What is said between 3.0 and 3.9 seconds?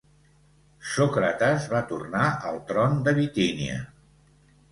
de Bitínia.